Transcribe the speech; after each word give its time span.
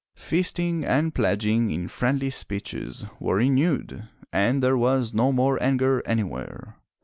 Feasting 0.15 0.83
and 0.83 1.13
pledging 1.13 1.69
in 1.69 1.87
friendly 1.87 2.31
speeches 2.31 3.05
were 3.19 3.35
renewed, 3.35 4.07
and 4.33 4.63
there 4.63 4.75
was 4.75 5.13
no 5.13 5.31
more 5.31 5.61
anger 5.61 6.01
anywhere. 6.07 6.77